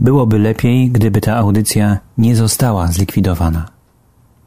Byłoby 0.00 0.38
lepiej, 0.38 0.90
gdyby 0.90 1.20
ta 1.20 1.36
audycja 1.36 1.98
nie 2.18 2.36
została 2.36 2.86
zlikwidowana. 2.86 3.68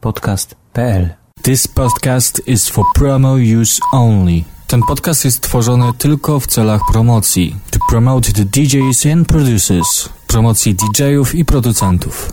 Podcast.pl 0.00 1.08
This 1.42 1.68
podcast 1.68 2.42
is 2.46 2.68
for 2.68 2.84
promo 2.94 3.32
use 3.60 3.80
only. 3.92 4.44
Ten 4.66 4.80
podcast 4.82 5.24
jest 5.24 5.40
tworzony 5.40 5.92
tylko 5.98 6.40
w 6.40 6.46
celach 6.46 6.80
promocji. 6.92 7.56
To 7.70 7.78
promote 7.90 8.32
the 8.32 8.44
DJs 8.44 9.06
and 9.12 9.28
producers. 9.28 10.08
Promocji 10.26 10.74
DJów 10.74 11.34
i 11.34 11.44
producentów. 11.44 12.32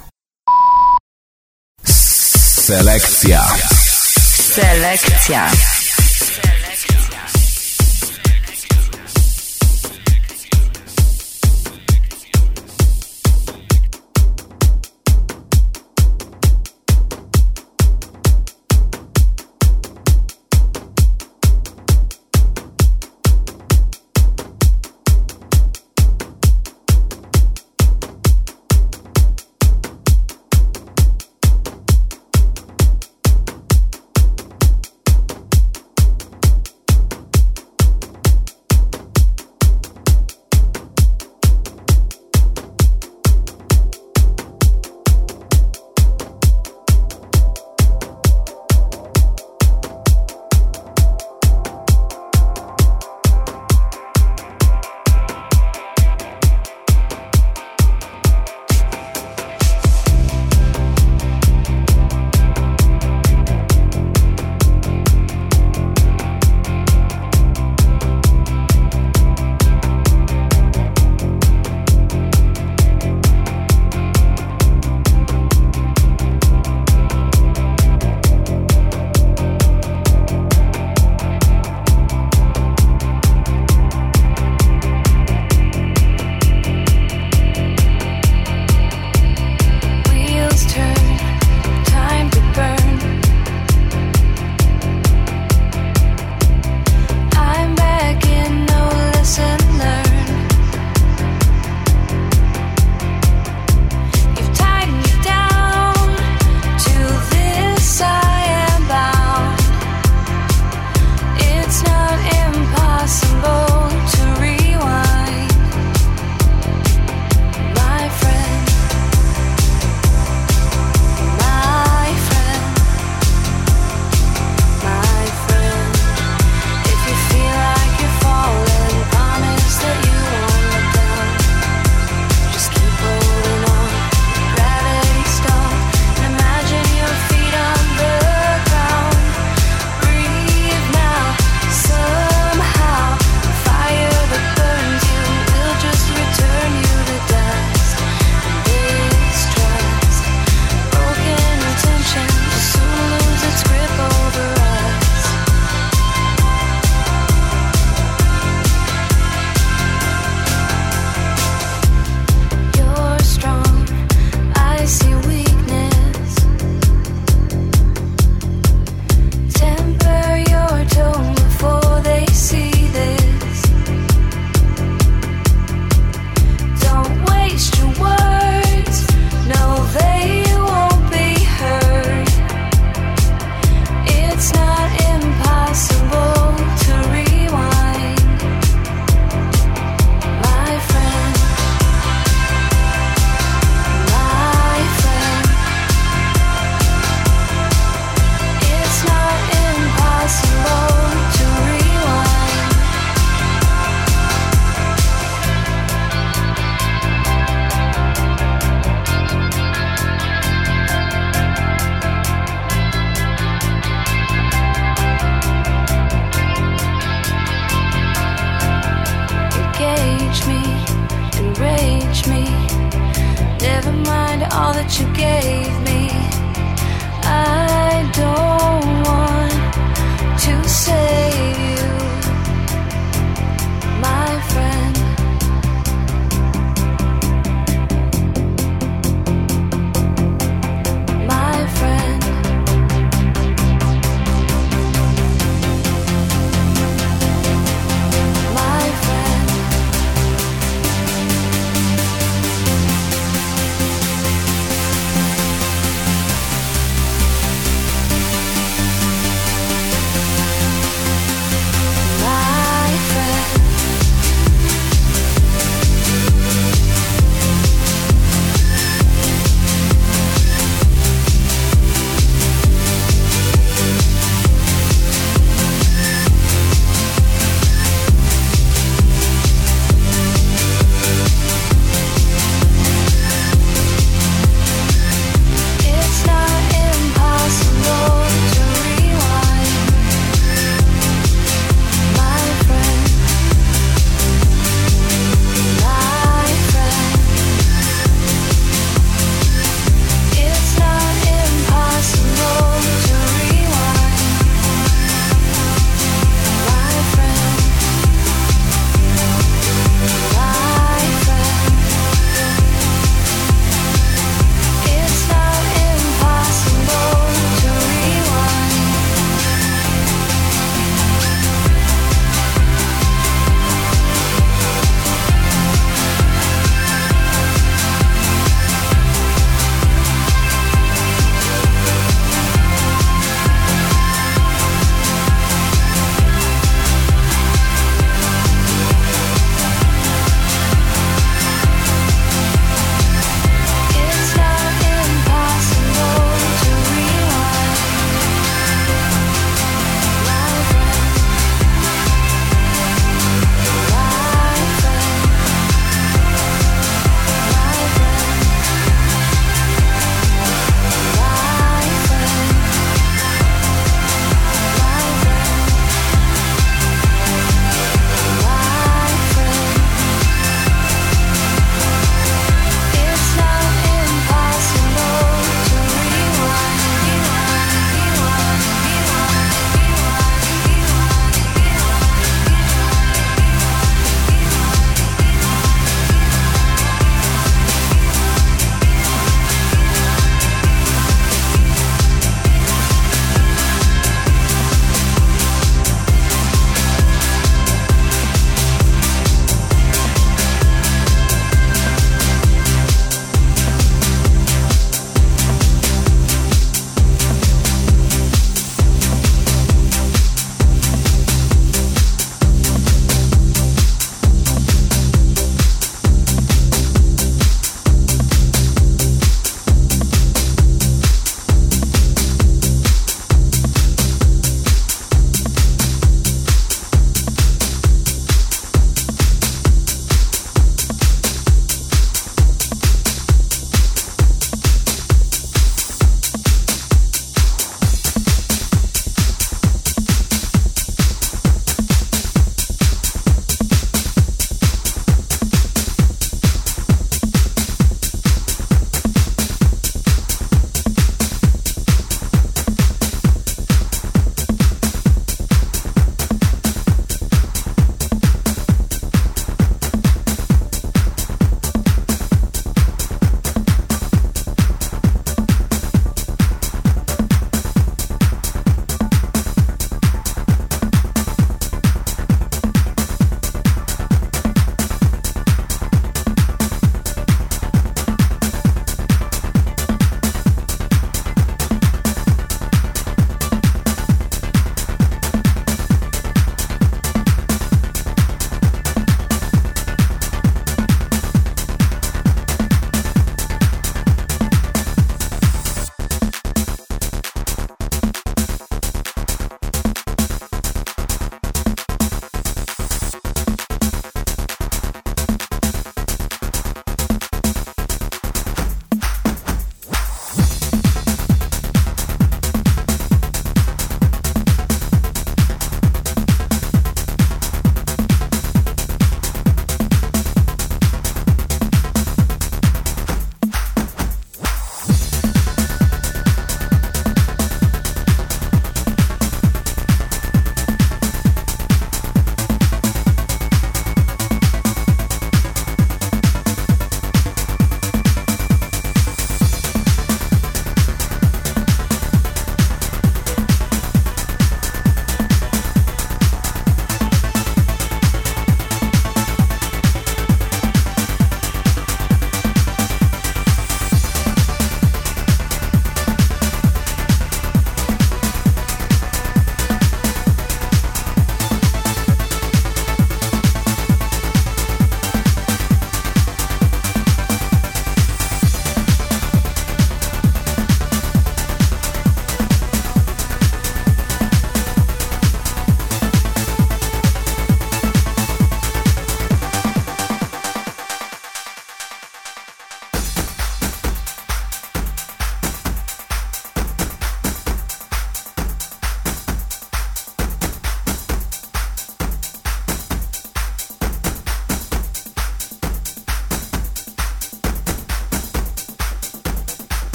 Selekcja. 2.66 3.46
Selekcja. 4.56 5.50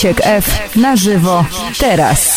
Misiek 0.00 0.20
F 0.24 0.76
na 0.76 0.96
żywo 0.96 1.44
teraz. 1.78 2.29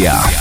Selekcja. 0.00 0.39